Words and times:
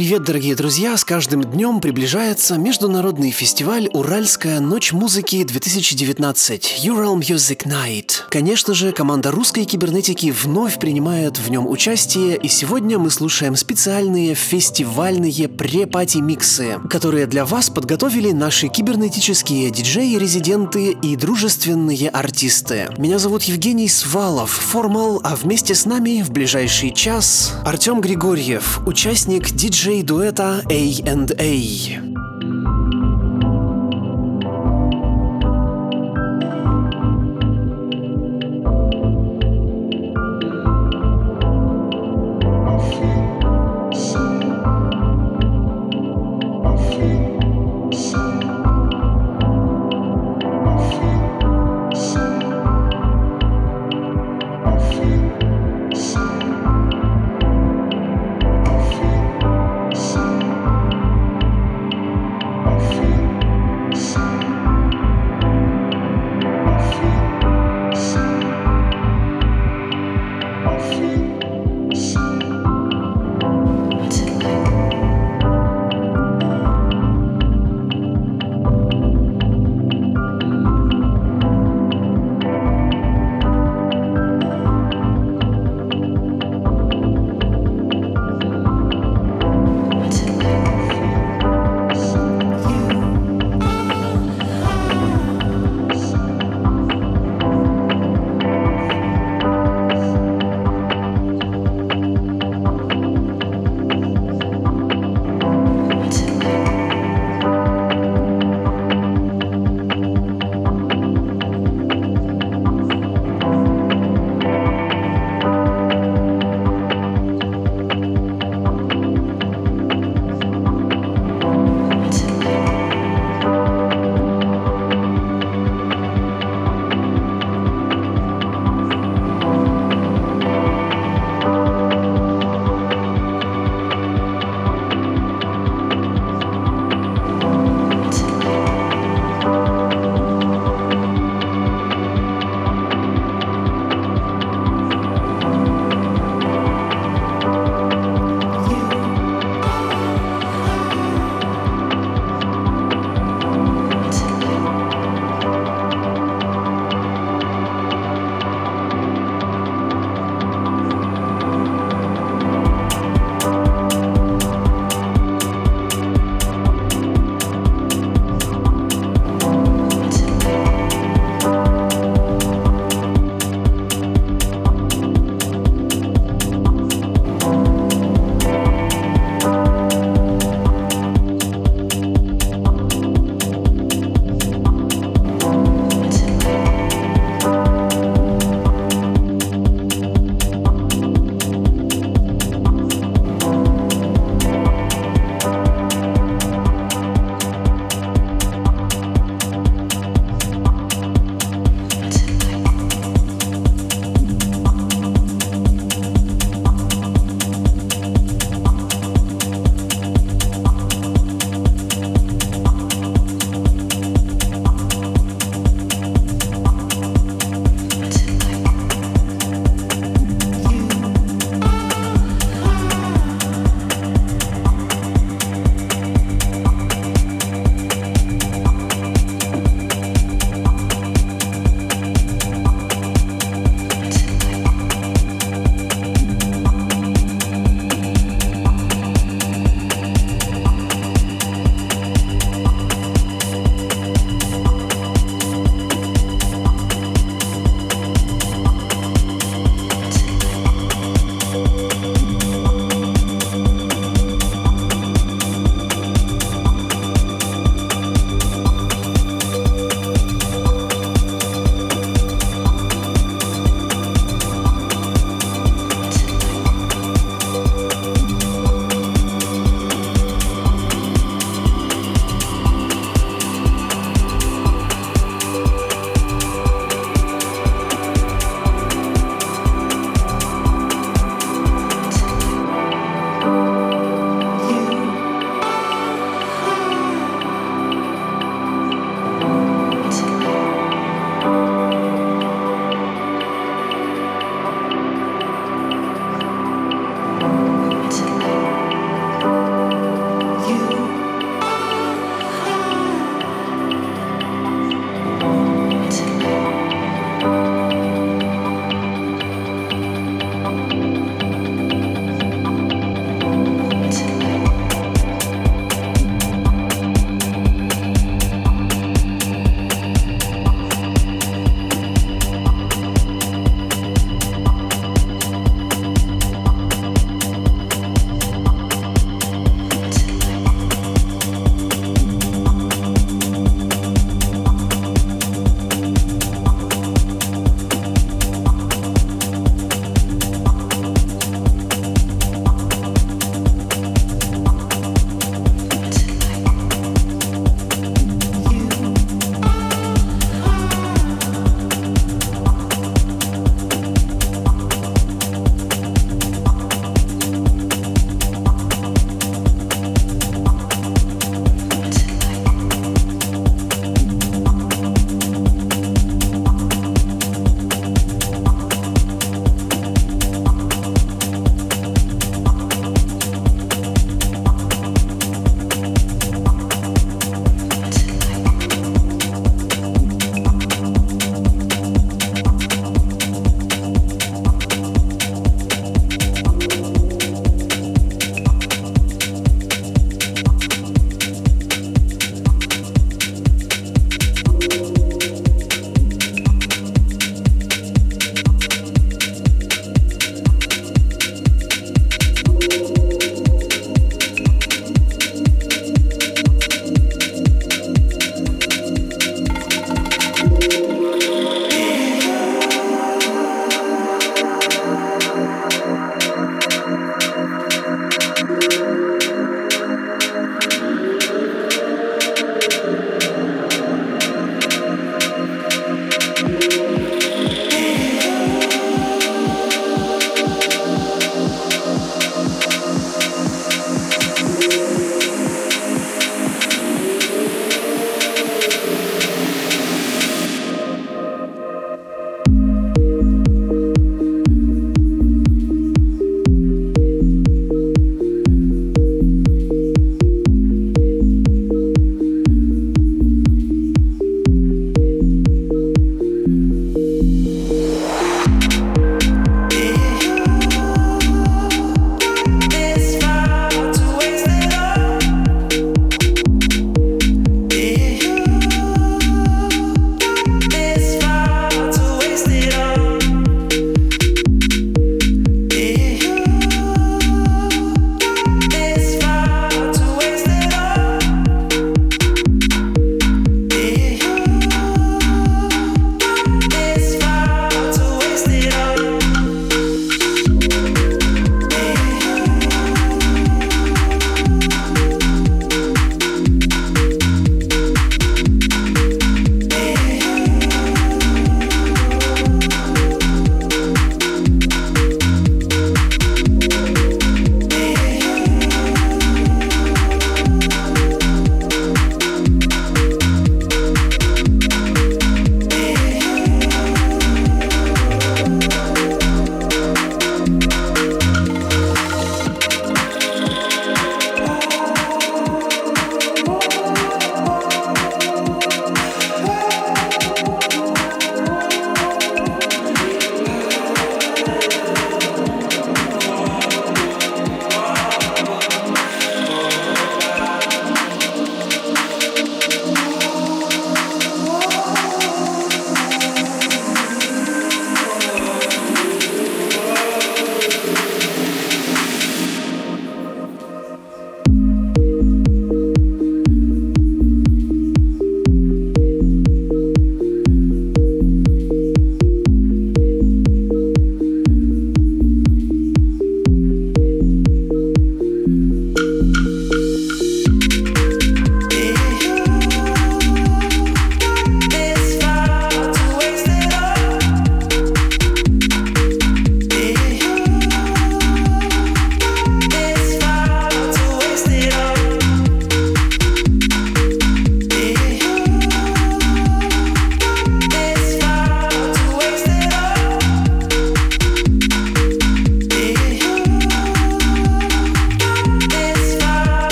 Привет, 0.00 0.22
дорогие 0.22 0.54
друзья! 0.54 0.96
С 0.96 1.04
каждым 1.04 1.44
днем 1.44 1.78
приближается 1.82 2.56
международный 2.56 3.30
фестиваль 3.32 3.86
«Уральская 3.92 4.58
ночь 4.58 4.92
музыки-2019» 4.92 6.62
Ural 6.86 7.18
Music 7.18 7.66
Night. 7.66 8.22
Конечно 8.30 8.72
же, 8.72 8.92
команда 8.92 9.30
русской 9.30 9.66
кибернетики 9.66 10.30
вновь 10.30 10.78
принимает 10.78 11.38
в 11.38 11.50
нем 11.50 11.68
участие, 11.68 12.38
и 12.38 12.48
сегодня 12.48 12.98
мы 12.98 13.10
слушаем 13.10 13.56
специальные 13.56 14.34
фестивальные 14.34 15.48
пре-пати-миксы, 15.48 16.78
которые 16.88 17.26
для 17.26 17.44
вас 17.44 17.68
подготовили 17.68 18.32
наши 18.32 18.68
кибернетические 18.68 19.70
диджеи-резиденты 19.70 20.92
и 20.92 21.14
дружественные 21.14 22.08
артисты. 22.08 22.88
Меня 22.96 23.18
зовут 23.18 23.42
Евгений 23.42 23.90
Свалов, 23.90 24.50
формал, 24.50 25.20
а 25.22 25.36
вместе 25.36 25.74
с 25.74 25.84
нами 25.84 26.22
в 26.22 26.30
ближайший 26.30 26.90
час 26.90 27.52
Артем 27.66 28.00
Григорьев, 28.00 28.80
участник 28.86 29.50
диджей 29.50 29.89
диджей-дуэта 29.89 30.61
A&A. 30.69 32.58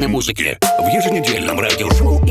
Электронной 0.00 0.08
музыке. 0.08 0.58
В 0.60 0.86
еженедельном 0.88 1.60
радиошоу. 1.60 2.29